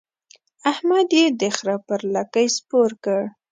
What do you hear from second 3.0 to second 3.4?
کړ.